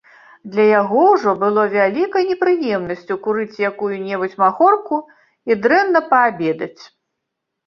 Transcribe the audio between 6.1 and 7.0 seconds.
паабедаць.